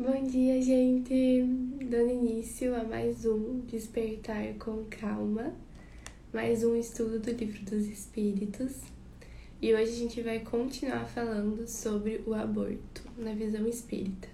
[0.00, 1.42] Bom dia, gente!
[1.90, 5.52] Dando início a mais um Despertar com Calma,
[6.32, 8.76] mais um estudo do Livro dos Espíritos.
[9.60, 14.28] E hoje a gente vai continuar falando sobre o aborto na visão espírita.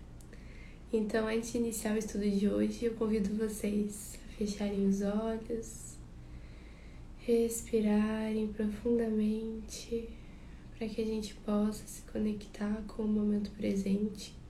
[0.92, 5.96] Então, antes de iniciar o estudo de hoje, eu convido vocês a fecharem os olhos,
[7.20, 10.10] respirarem profundamente
[10.76, 14.43] para que a gente possa se conectar com o momento presente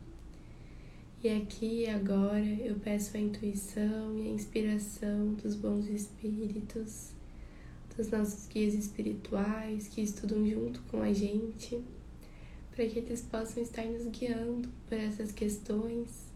[1.25, 7.13] e aqui e agora eu peço a intuição e a inspiração dos bons espíritos,
[7.97, 11.83] dos nossos guias espirituais que estudam junto com a gente,
[12.71, 16.27] para que eles possam estar nos guiando por essas questões,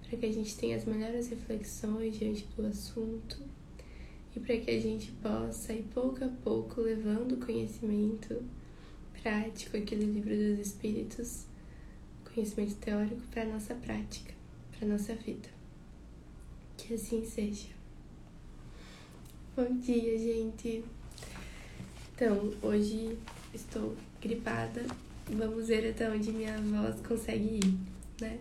[0.00, 3.38] para que a gente tenha as melhores reflexões diante do assunto
[4.34, 8.42] e para que a gente possa ir pouco a pouco levando o conhecimento
[9.20, 11.44] prático aqui do Livro dos Espíritos,
[12.32, 14.37] conhecimento teórico para a nossa prática
[14.78, 15.48] para nossa vida.
[16.76, 17.68] Que assim seja.
[19.56, 20.84] Bom dia, gente.
[22.14, 23.18] Então, hoje
[23.52, 24.86] estou gripada.
[25.28, 27.78] Vamos ver até onde minha voz consegue ir,
[28.20, 28.38] né?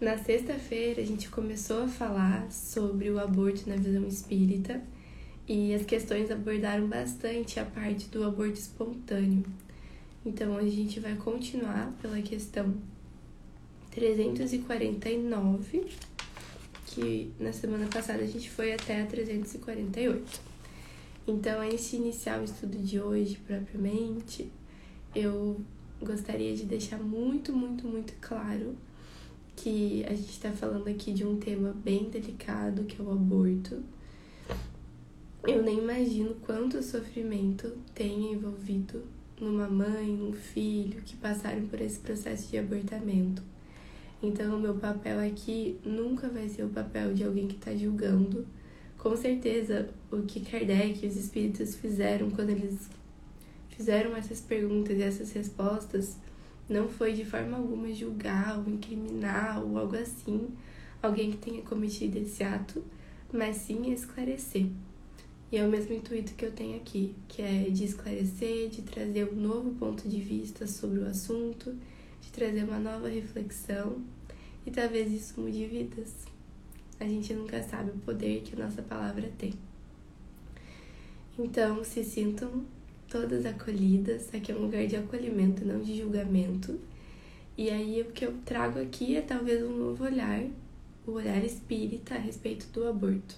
[0.00, 4.82] Na sexta-feira a gente começou a falar sobre o aborto na visão espírita
[5.46, 9.44] e as questões abordaram bastante a parte do aborto espontâneo.
[10.24, 12.74] Então a gente vai continuar pela questão
[13.92, 15.86] 349,
[16.86, 20.40] que na semana passada a gente foi até a 348.
[21.26, 24.50] Então, antes de iniciar o estudo de hoje propriamente,
[25.14, 25.60] eu
[26.00, 28.76] gostaria de deixar muito, muito, muito claro
[29.54, 33.82] que a gente está falando aqui de um tema bem delicado, que é o aborto.
[35.46, 39.04] Eu nem imagino quanto sofrimento tem envolvido
[39.40, 43.51] numa mãe, num filho que passaram por esse processo de abortamento.
[44.22, 48.46] Então, o meu papel aqui nunca vai ser o papel de alguém que está julgando.
[48.96, 52.88] Com certeza, o que Kardec e os espíritos fizeram quando eles
[53.70, 56.16] fizeram essas perguntas e essas respostas
[56.68, 60.50] não foi de forma alguma julgar ou incriminar ou algo assim
[61.02, 62.82] alguém que tenha cometido esse ato,
[63.32, 64.66] mas sim esclarecer.
[65.50, 69.28] E é o mesmo intuito que eu tenho aqui, que é de esclarecer, de trazer
[69.28, 71.74] um novo ponto de vista sobre o assunto
[72.32, 74.02] trazer uma nova reflexão
[74.66, 76.14] e talvez isso mude vidas.
[76.98, 79.52] A gente nunca sabe o poder que a nossa palavra tem.
[81.38, 82.64] Então, se sintam
[83.12, 84.34] todas acolhidas.
[84.34, 86.80] Aqui é um lugar de acolhimento, não de julgamento.
[87.58, 90.42] E aí, o que eu trago aqui é talvez um novo olhar,
[91.06, 93.36] o olhar espírita a respeito do aborto.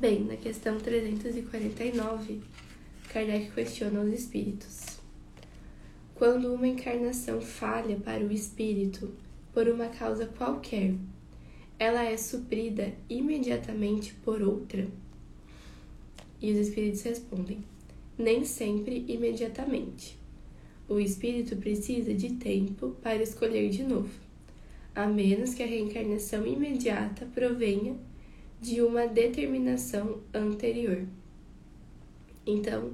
[0.00, 2.40] Bem, na questão 349,
[3.12, 5.03] Kardec questiona os espíritos.
[6.14, 9.12] Quando uma encarnação falha para o espírito
[9.52, 10.94] por uma causa qualquer,
[11.76, 14.86] ela é suprida imediatamente por outra?
[16.40, 17.64] E os espíritos respondem:
[18.16, 20.16] nem sempre imediatamente.
[20.88, 24.14] O espírito precisa de tempo para escolher de novo,
[24.94, 27.96] a menos que a reencarnação imediata provenha
[28.60, 31.04] de uma determinação anterior.
[32.46, 32.92] Então,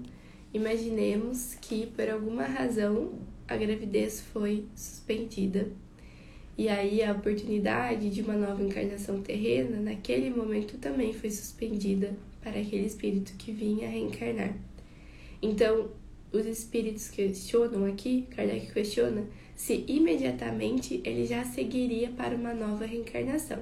[0.52, 3.12] Imaginemos que por alguma razão
[3.46, 5.68] a gravidez foi suspendida.
[6.58, 12.60] E aí a oportunidade de uma nova encarnação terrena, naquele momento também foi suspendida para
[12.60, 14.54] aquele espírito que vinha reencarnar.
[15.40, 15.90] Então,
[16.32, 19.24] os espíritos questionam aqui, Kardec questiona,
[19.56, 23.60] se imediatamente ele já seguiria para uma nova reencarnação.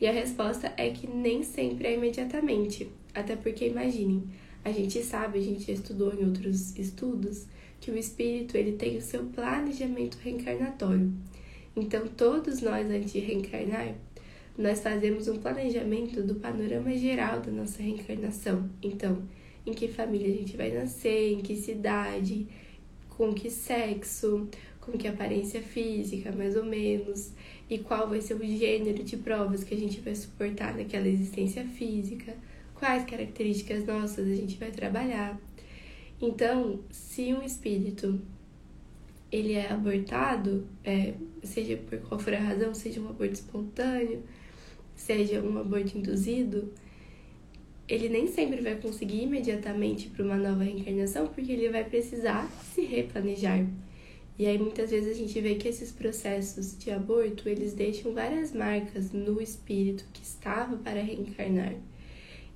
[0.00, 4.24] E a resposta é que nem sempre é imediatamente, até porque imaginem,
[4.66, 7.46] a gente sabe, a gente estudou em outros estudos,
[7.80, 11.12] que o espírito ele tem o seu planejamento reencarnatório.
[11.76, 13.94] Então, todos nós, antes de reencarnar,
[14.58, 18.68] nós fazemos um planejamento do panorama geral da nossa reencarnação.
[18.82, 19.22] Então,
[19.64, 22.48] em que família a gente vai nascer, em que cidade,
[23.10, 24.48] com que sexo,
[24.80, 27.30] com que aparência física, mais ou menos,
[27.70, 31.64] e qual vai ser o gênero de provas que a gente vai suportar naquela existência
[31.64, 32.34] física
[32.78, 35.38] quais características nossas a gente vai trabalhar.
[36.20, 38.20] Então, se um espírito
[39.30, 44.22] ele é abortado, é, seja por qual for a razão, seja um aborto espontâneo,
[44.94, 46.72] seja um aborto induzido,
[47.88, 52.82] ele nem sempre vai conseguir imediatamente para uma nova reencarnação, porque ele vai precisar se
[52.82, 53.64] replanejar.
[54.38, 58.52] E aí muitas vezes a gente vê que esses processos de aborto, eles deixam várias
[58.52, 61.74] marcas no espírito que estava para reencarnar.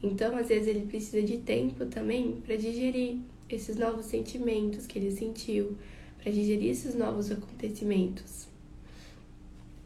[0.02, 3.18] Então, às vezes, ele precisa de tempo também para digerir
[3.48, 5.76] esses novos sentimentos que ele sentiu,
[6.22, 8.48] para digerir esses novos acontecimentos.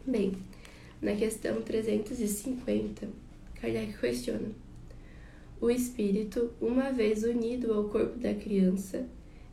[0.06, 0.32] Bem,
[1.00, 3.08] na questão 350,
[3.60, 4.50] Kardec questiona:
[5.60, 9.06] O espírito, uma vez unido ao corpo da criança,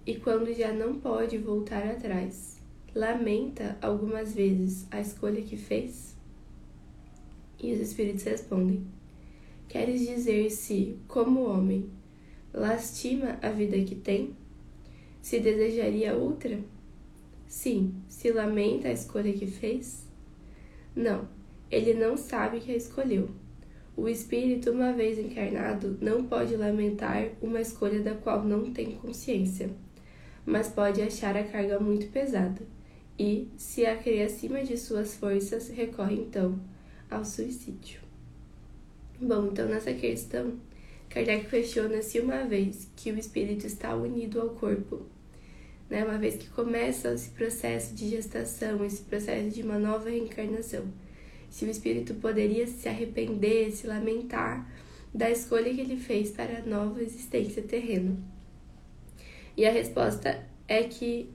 [0.06, 2.60] e quando já não pode voltar atrás,
[2.94, 6.16] lamenta algumas vezes a escolha que fez?
[7.62, 8.86] E os espíritos respondem:
[9.72, 11.90] Queres dizer se, como homem,
[12.54, 14.36] lastima a vida que tem?
[15.22, 16.60] Se desejaria outra?
[17.48, 20.06] Sim, se lamenta a escolha que fez?
[20.94, 21.26] Não,
[21.72, 23.30] ele não sabe que a escolheu.
[23.96, 29.70] O espírito, uma vez encarnado, não pode lamentar uma escolha da qual não tem consciência,
[30.46, 32.62] mas pode achar a carga muito pesada
[33.18, 36.60] e, se a crê acima de suas forças, recorre então
[37.10, 38.01] ao suicídio.
[39.24, 40.54] Bom, então nessa questão,
[41.08, 45.06] Kardec questiona se uma vez que o espírito está unido ao corpo,
[45.88, 50.86] né, uma vez que começa esse processo de gestação, esse processo de uma nova reencarnação,
[51.52, 54.68] se o espírito poderia se arrepender, se lamentar
[55.14, 58.18] da escolha que ele fez para a nova existência terrena.
[59.56, 61.30] E a resposta é que,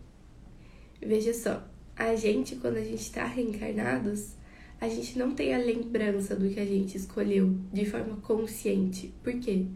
[1.00, 1.62] veja só,
[1.94, 4.34] a gente, quando a gente está reencarnados,
[4.80, 9.12] a gente não tem a lembrança do que a gente escolheu de forma consciente.
[9.22, 9.66] Por quê?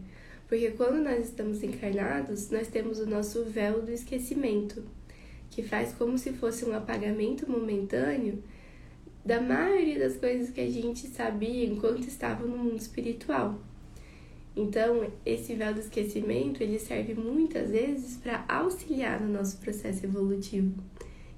[0.47, 4.83] Porque quando nós estamos encarnados, nós temos o nosso véu do esquecimento,
[5.49, 8.43] que faz como se fosse um apagamento momentâneo
[9.23, 13.59] da maioria das coisas que a gente sabia enquanto estava no mundo espiritual.
[14.55, 20.73] Então, esse véu do esquecimento, ele serve muitas vezes para auxiliar no nosso processo evolutivo.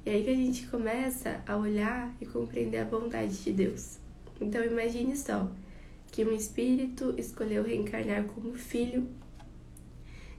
[0.06, 3.98] E aí que a gente começa a olhar e compreender a bondade de Deus.
[4.42, 5.50] Então imagine só
[6.12, 9.08] que um espírito escolheu reencarnar como filho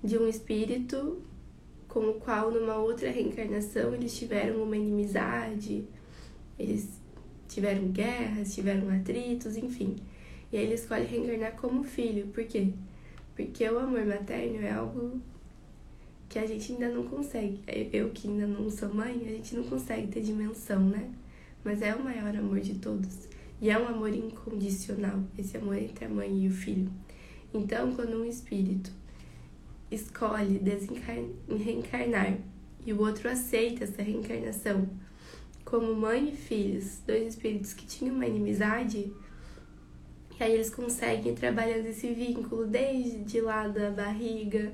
[0.02, 1.22] de um espírito
[1.88, 5.84] com o qual numa outra reencarnação eles tiveram uma inimizade,
[6.58, 7.00] eles
[7.48, 9.96] tiveram guerras, tiveram atritos, enfim.
[10.52, 12.26] E aí ele escolhe reencarnar como filho.
[12.28, 12.68] Por quê?
[13.34, 15.20] Porque o amor materno é algo
[16.34, 17.60] que a gente ainda não consegue.
[17.92, 21.08] Eu que ainda não sou mãe, a gente não consegue ter dimensão, né?
[21.62, 23.28] Mas é o maior amor de todos.
[23.60, 26.90] E é um amor incondicional, esse amor entre a mãe e o filho.
[27.54, 28.90] Então, quando um espírito
[29.92, 30.60] escolhe
[31.48, 32.36] reencarnar
[32.84, 34.88] e o outro aceita essa reencarnação
[35.64, 39.12] como mãe e filhos, dois espíritos que tinham uma inimizade,
[40.36, 44.72] e aí eles conseguem trabalhando esse vínculo desde lá da barriga,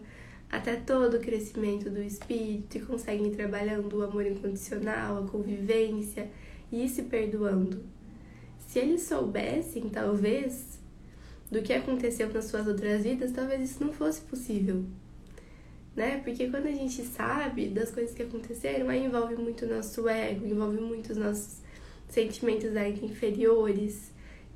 [0.51, 6.29] até todo o crescimento do espírito e conseguem trabalhando o amor incondicional, a convivência
[6.73, 7.85] e ir se perdoando.
[8.67, 10.81] Se eles soubessem, talvez,
[11.51, 14.85] do que aconteceu nas suas outras vidas, talvez isso não fosse possível.
[15.95, 16.19] Né?
[16.19, 20.47] Porque quando a gente sabe das coisas que aconteceram, aí envolve muito o nosso ego,
[20.47, 21.61] envolve muito os nossos
[22.09, 24.11] sentimentos ainda inferiores,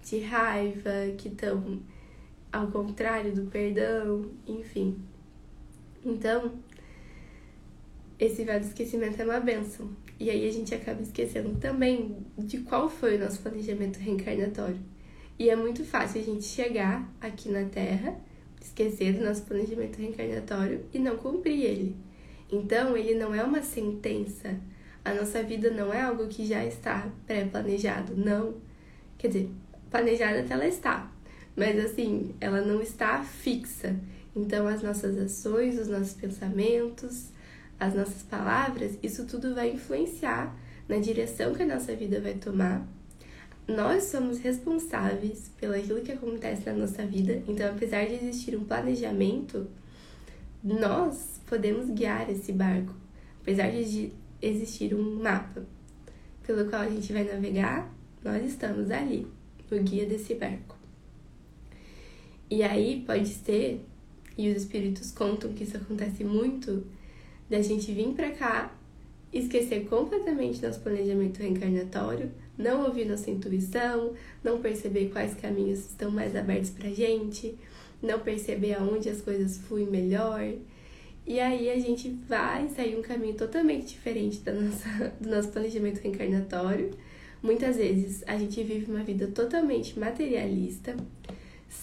[0.04, 1.80] de raiva, que estão
[2.52, 4.96] ao contrário do perdão, enfim.
[6.04, 6.52] Então,
[8.18, 9.90] esse véu do esquecimento é uma benção.
[10.18, 14.80] E aí a gente acaba esquecendo também de qual foi o nosso planejamento reencarnatório.
[15.38, 18.16] E é muito fácil a gente chegar aqui na Terra,
[18.60, 21.96] esquecer do nosso planejamento reencarnatório e não cumprir ele.
[22.50, 24.56] Então, ele não é uma sentença.
[25.04, 28.54] A nossa vida não é algo que já está pré-planejado, não.
[29.18, 29.50] Quer dizer,
[29.90, 31.12] planejada até ela está,
[31.56, 33.96] mas assim, ela não está fixa.
[34.34, 37.28] Então, as nossas ações, os nossos pensamentos,
[37.78, 40.56] as nossas palavras, isso tudo vai influenciar
[40.88, 42.86] na direção que a nossa vida vai tomar.
[43.66, 48.64] Nós somos responsáveis pelo aquilo que acontece na nossa vida, então, apesar de existir um
[48.64, 49.66] planejamento,
[50.62, 52.94] nós podemos guiar esse barco,
[53.40, 54.12] apesar de
[54.42, 55.64] existir um mapa
[56.42, 57.90] pelo qual a gente vai navegar,
[58.22, 59.26] nós estamos ali,
[59.70, 60.76] no guia desse barco.
[62.50, 63.84] E aí pode ser
[64.36, 66.84] e os espíritos contam que isso acontece muito,
[67.48, 68.74] da gente vir para cá,
[69.32, 74.12] esquecer completamente nosso planejamento reencarnatório, não ouvir nossa intuição,
[74.42, 77.56] não perceber quais caminhos estão mais abertos pra gente,
[78.00, 80.40] não perceber aonde as coisas fluem melhor.
[81.26, 86.00] E aí a gente vai sair um caminho totalmente diferente da nossa, do nosso planejamento
[86.00, 86.90] reencarnatório.
[87.42, 90.96] Muitas vezes a gente vive uma vida totalmente materialista,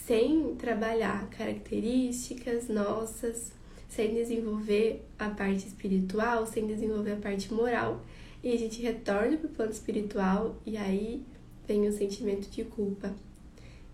[0.08, 3.52] sem trabalhar características nossas,
[3.90, 8.02] sem desenvolver a parte espiritual, sem desenvolver a parte moral,
[8.44, 11.24] e a gente retorna para o plano espiritual e aí
[11.68, 13.14] vem o sentimento de culpa.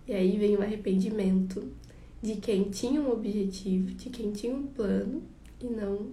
[0.07, 1.69] E aí vem o arrependimento
[2.21, 5.21] de quem tinha um objetivo, de quem tinha um plano
[5.59, 6.11] e não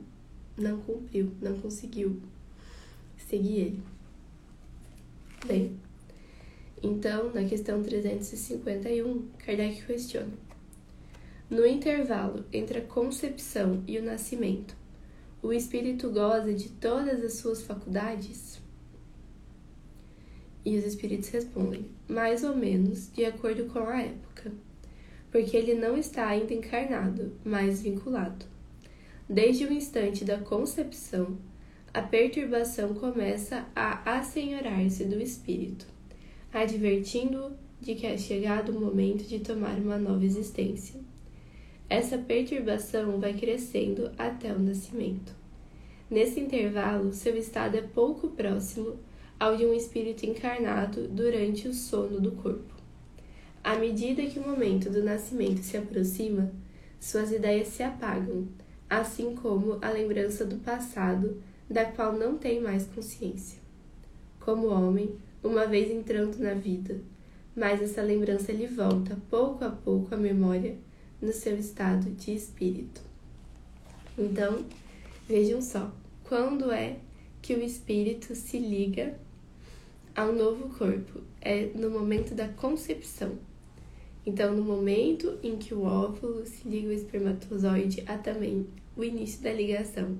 [0.57, 2.21] não cumpriu, não conseguiu
[3.17, 3.83] seguir ele.
[5.47, 5.77] Bem,
[6.87, 10.35] Então, na questão 351, Kardec questiona:
[11.49, 14.77] No intervalo entre a concepção e o nascimento,
[15.43, 18.61] o espírito goza de todas as suas faculdades?
[20.63, 24.53] E os espíritos respondem: mais ou menos, de acordo com a época,
[25.33, 28.45] porque ele não está ainda encarnado, mas vinculado.
[29.27, 31.39] Desde o instante da concepção,
[31.95, 35.94] a perturbação começa a assenhorar-se do espírito
[36.61, 41.01] advertindo-o de que é chegado o momento de tomar uma nova existência.
[41.89, 45.35] Essa perturbação vai crescendo até o nascimento.
[46.11, 48.97] Nesse intervalo, seu estado é pouco próximo
[49.39, 52.75] ao de um espírito encarnado durante o sono do corpo.
[53.63, 56.53] À medida que o momento do nascimento se aproxima,
[57.01, 58.47] suas ideias se apagam,
[58.89, 63.59] assim como a lembrança do passado, da qual não tem mais consciência.
[64.39, 66.99] Como homem, uma vez entrando na vida,
[67.55, 70.77] mas essa lembrança lhe volta pouco a pouco à memória
[71.21, 73.03] no seu estado de espírito.
[74.19, 74.65] Então,
[75.29, 75.93] vejam só,
[76.25, 76.97] quando é
[77.43, 79.15] que o espírito se liga
[80.17, 81.21] ao novo corpo?
[81.41, 83.33] É no momento da concepção.
[84.25, 89.43] Então, no momento em que o óvulo se liga ao espermatozoide, há também o início
[89.43, 90.17] da ligação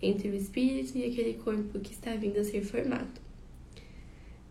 [0.00, 3.29] entre o espírito e aquele corpo que está vindo a ser formado.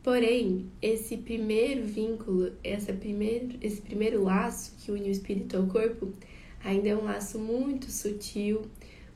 [0.10, 6.12] Porém, esse primeiro vínculo, essa primeiro, esse primeiro laço que une o espírito ao corpo,
[6.64, 8.64] ainda é um laço muito sutil,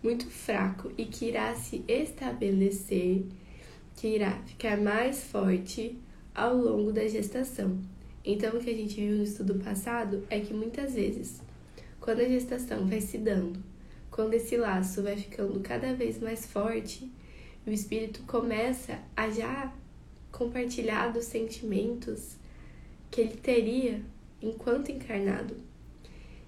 [0.03, 3.25] muito fraco e que irá se estabelecer,
[3.95, 5.97] que irá ficar mais forte
[6.35, 7.75] ao longo da gestação.
[8.23, 11.41] Então, o que a gente viu no estudo passado é que muitas vezes,
[11.99, 13.59] quando a gestação vai se dando,
[14.11, 17.11] quando esse laço vai ficando cada vez mais forte,
[17.65, 19.73] o espírito começa a já
[20.33, 22.35] compartilhar dos sentimentos
[23.09, 24.01] que ele teria
[24.41, 25.55] enquanto encarnado.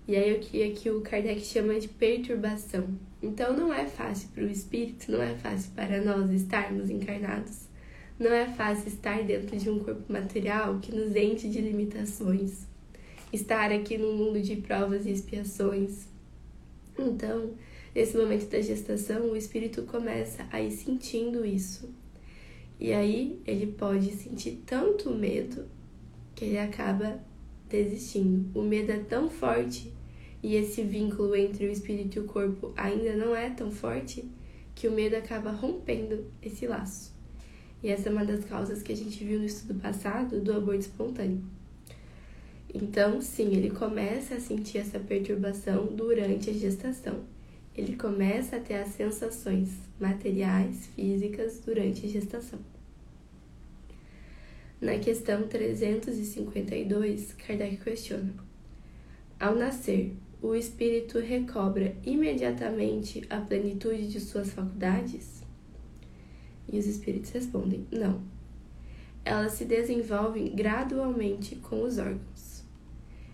[0.07, 2.89] E aí o que o Kardec chama de perturbação.
[3.21, 7.67] Então não é fácil para o espírito, não é fácil para nós estarmos encarnados.
[8.19, 12.65] Não é fácil estar dentro de um corpo material que nos enche de limitações.
[13.31, 16.07] Estar aqui no mundo de provas e expiações.
[16.97, 17.51] Então,
[17.93, 21.93] nesse momento da gestação, o espírito começa a ir sentindo isso
[22.79, 25.65] e aí ele pode sentir tanto medo
[26.35, 27.19] que ele acaba
[27.69, 28.57] desistindo.
[28.57, 29.93] O medo é tão forte
[30.43, 34.29] e esse vínculo entre o espírito e o corpo ainda não é tão forte
[34.73, 37.13] que o medo acaba rompendo esse laço.
[37.81, 40.81] E essa é uma das causas que a gente viu no estudo passado do aborto
[40.81, 41.43] espontâneo.
[42.73, 47.23] Então, sim, ele começa a sentir essa perturbação durante a gestação
[47.75, 52.59] ele começa a ter as sensações materiais, físicas durante a gestação.
[54.79, 58.33] Na questão 352, Kardec questiona:
[59.39, 65.43] Ao nascer, o espírito recobra imediatamente a plenitude de suas faculdades?
[66.71, 68.21] E os espíritos respondem: Não.
[69.23, 72.63] Elas se desenvolvem gradualmente com os órgãos.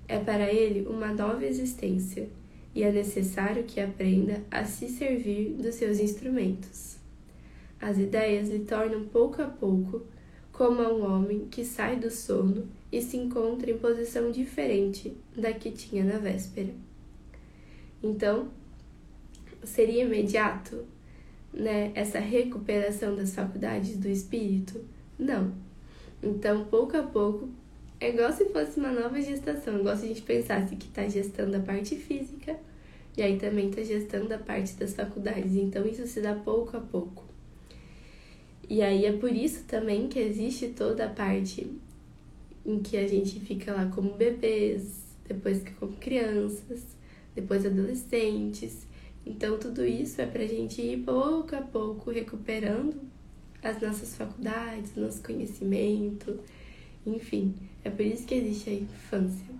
[0.07, 2.29] É para ele uma nova existência
[2.73, 6.97] e é necessário que aprenda a se servir dos seus instrumentos.
[7.79, 10.03] As ideias lhe tornam pouco a pouco
[10.51, 15.51] como a um homem que sai do sono e se encontra em posição diferente da
[15.51, 16.73] que tinha na véspera.
[18.03, 18.49] Então,
[19.63, 20.85] seria imediato
[21.53, 24.83] né, essa recuperação das faculdades do espírito?
[25.17, 25.53] Não.
[26.21, 27.49] Então, pouco a pouco,
[28.01, 31.55] é igual se fosse uma nova gestação, igual se a gente pensasse que está gestando
[31.55, 32.57] a parte física
[33.15, 35.53] e aí também está gestando a parte das faculdades.
[35.53, 37.23] Então isso se dá pouco a pouco.
[38.67, 41.71] E aí é por isso também que existe toda a parte
[42.65, 46.83] em que a gente fica lá como bebês, depois como crianças,
[47.35, 48.87] depois adolescentes.
[49.23, 52.99] Então tudo isso é para a gente ir pouco a pouco recuperando
[53.61, 56.39] as nossas faculdades, nosso conhecimento,
[57.05, 59.53] enfim, é por isso que existe a infância.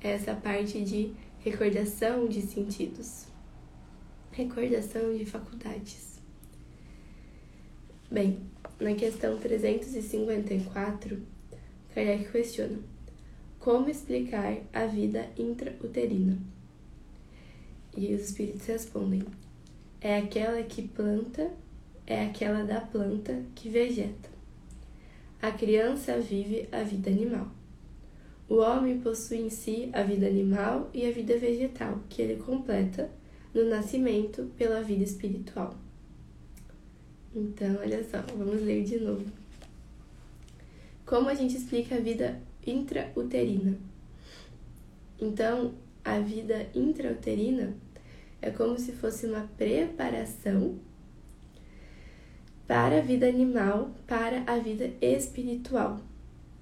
[0.00, 3.26] É essa parte de recordação de sentidos,
[4.32, 6.20] recordação de faculdades.
[8.10, 8.38] Bem,
[8.80, 11.22] na questão 354,
[11.94, 12.78] Kardec questiona:
[13.58, 16.38] como explicar a vida intrauterina?
[17.96, 19.24] E os espíritos respondem:
[20.00, 21.50] é aquela que planta,
[22.06, 24.35] é aquela da planta que vegeta.
[25.46, 27.46] A criança vive a vida animal.
[28.48, 33.08] O homem possui em si a vida animal e a vida vegetal, que ele completa
[33.54, 35.72] no nascimento pela vida espiritual.
[37.32, 39.24] Então, olha só, vamos ler de novo.
[41.04, 43.78] como a gente explica a vida intrauterina?
[45.20, 45.74] Então,
[46.04, 47.72] a vida intrauterina
[48.42, 50.76] é como se fosse uma preparação
[52.66, 56.00] para a vida animal, para a vida espiritual.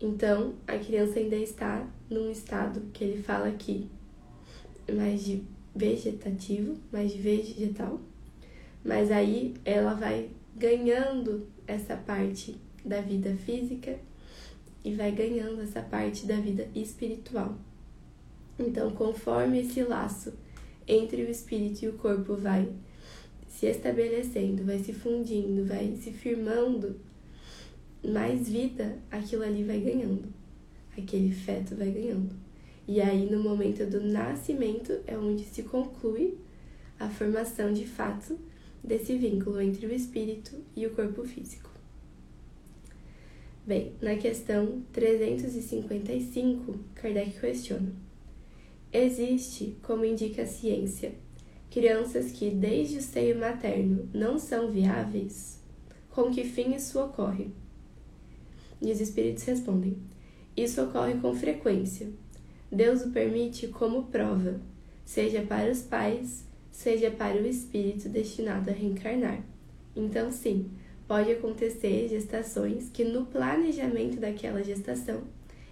[0.01, 3.89] Então, a criança ainda está num estado que ele fala aqui
[4.93, 5.43] mais de
[5.75, 8.01] vegetativo, mais de vegetal,
[8.85, 13.99] mas aí ela vai ganhando essa parte da vida física
[14.85, 17.57] e vai ganhando essa parte da vida espiritual.
[18.59, 20.35] Então, conforme esse laço
[20.87, 22.69] entre o espírito e o corpo vai
[23.55, 26.97] se estabelecendo, vai se fundindo, vai se firmando,
[28.05, 30.25] mais vida aquilo ali vai ganhando.
[30.99, 32.35] Aquele feto vai ganhando.
[32.87, 36.37] E aí, no momento do nascimento, é onde se conclui
[36.99, 38.37] a formação de fato
[38.83, 41.71] desse vínculo entre o espírito e o corpo físico.
[43.65, 47.93] Bem, na questão 355, Kardec questiona:
[48.93, 51.15] Existe, como indica a ciência,
[51.75, 55.61] crianças que desde o seio materno não são viáveis?
[56.09, 57.49] Com que fim isso ocorre?
[58.81, 59.97] E os espíritos respondem:
[60.57, 62.11] Isso ocorre com frequência.
[62.71, 64.61] Deus o permite como prova,
[65.05, 69.43] seja para os pais, seja para o espírito destinado a reencarnar.
[69.97, 70.71] Então, sim,
[71.09, 75.25] pode acontecer gestações que no planejamento daquela gestação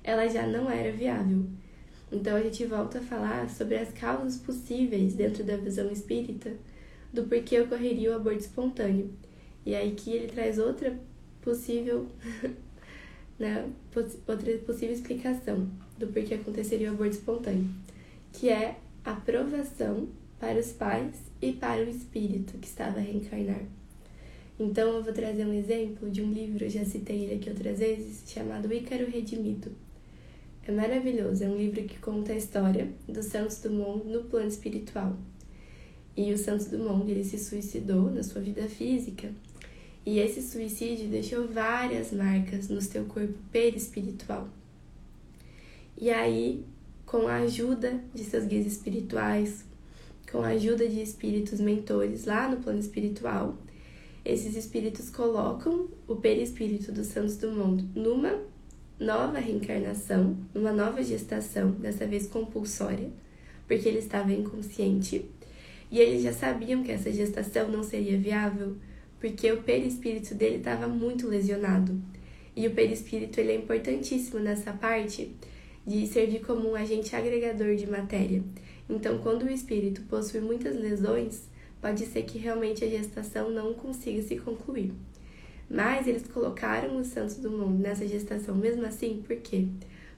[0.02, 1.47] ela já não era viável.
[2.12, 6.52] Então a gente volta a falar sobre as causas possíveis dentro da visão espírita
[7.11, 9.11] do porquê ocorreria o aborto espontâneo.
[9.64, 10.95] E aí que ele traz outra
[11.40, 12.07] possível,
[13.38, 13.66] né,
[14.28, 15.66] outra possível explicação
[15.99, 17.71] do porquê aconteceria o aborto espontâneo,
[18.31, 23.62] que é a provação para os pais e para o espírito que estava a reencarnar.
[24.61, 28.23] Então eu vou trazer um exemplo de um livro, já citei ele aqui outras vezes,
[28.26, 29.73] chamado Ícaro Redimido.
[30.64, 35.17] É maravilhoso, é um livro que conta a história do Santos Dumont no plano espiritual.
[36.17, 39.32] E o Santos Dumont, ele se suicidou na sua vida física,
[40.06, 44.49] e esse suicídio deixou várias marcas no seu corpo perispiritual.
[46.00, 46.65] E aí,
[47.04, 49.65] com a ajuda de seus guias espirituais,
[50.30, 53.58] com a ajuda de espíritos mentores lá no plano espiritual,
[54.25, 58.51] esses espíritos colocam o perispírito do Santos Dumont numa
[59.02, 63.10] nova reencarnação, numa nova gestação, dessa vez compulsória,
[63.67, 65.26] porque ele estava inconsciente.
[65.91, 68.76] E eles já sabiam que essa gestação não seria viável,
[69.21, 72.00] porque o perispírito dele estava muito lesionado.
[72.54, 75.34] E o perispírito ele é importantíssimo nessa parte
[75.86, 78.43] de servir como um agente agregador de matéria.
[78.88, 81.49] Então, quando o espírito possui muitas lesões,
[81.80, 84.93] pode ser que realmente a gestação não consiga se concluir.
[85.73, 89.69] Mas eles colocaram o Santos Dumont nessa gestação mesmo assim, por quê?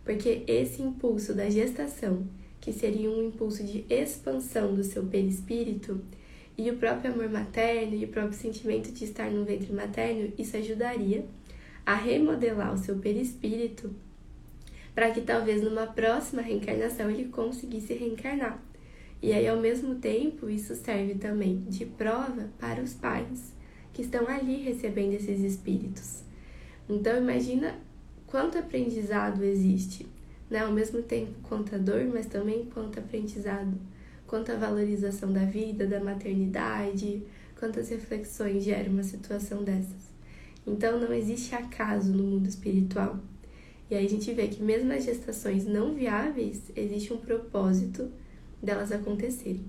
[0.04, 2.26] Porque esse impulso da gestação,
[2.60, 6.00] que seria um impulso de expansão do seu perispírito,
[6.58, 10.56] e o próprio amor materno e o próprio sentimento de estar no ventre materno, isso
[10.56, 11.24] ajudaria
[11.86, 13.94] a remodelar o seu perispírito
[14.92, 18.60] para que talvez numa próxima reencarnação ele conseguisse reencarnar.
[19.22, 23.54] E aí, ao mesmo tempo, isso serve também de prova para os pais
[23.94, 26.22] que estão ali recebendo esses espíritos.
[26.88, 27.78] Então, imagina
[28.26, 30.06] quanto aprendizado existe,
[30.50, 30.58] né?
[30.58, 33.72] Ao mesmo tempo, quanto dor, mas também quanto aprendizado,
[34.26, 37.22] quanta valorização da vida, da maternidade,
[37.58, 40.12] quantas reflexões gera uma situação dessas.
[40.66, 43.18] Então, não existe acaso no mundo espiritual.
[43.88, 48.10] E aí a gente vê que mesmo nas gestações não viáveis, existe um propósito
[48.60, 49.64] delas acontecerem.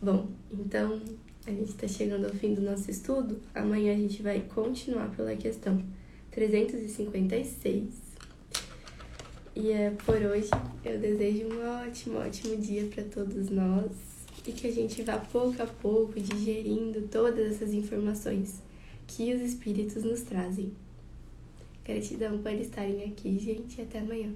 [0.00, 1.00] Bom, então
[1.46, 3.40] a gente está chegando ao fim do nosso estudo.
[3.54, 5.82] Amanhã a gente vai continuar pela questão
[6.30, 8.12] 356.
[9.54, 10.48] E é por hoje
[10.84, 13.90] eu desejo um ótimo, ótimo dia para todos nós
[14.46, 18.62] e que a gente vá pouco a pouco digerindo todas essas informações
[19.06, 20.72] que os espíritos nos trazem.
[21.84, 24.32] Gratidão por estarem aqui, gente, e até amanhã.